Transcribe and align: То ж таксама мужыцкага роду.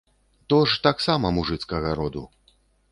То 0.53 0.59
ж 0.71 0.79
таксама 0.87 1.33
мужыцкага 1.39 1.95
роду. 2.03 2.29